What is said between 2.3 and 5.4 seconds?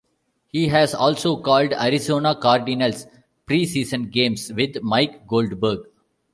Cardinals preseason games with Mike